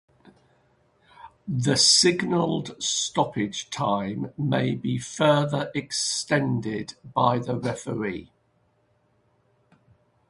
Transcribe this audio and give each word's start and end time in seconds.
The 1.47 1.75
signalled 1.75 2.81
stoppage 2.81 3.69
time 3.69 4.33
may 4.35 4.73
be 4.73 4.97
further 4.97 5.69
extended 5.75 6.95
by 7.13 7.37
the 7.37 7.55
referee. 7.59 8.31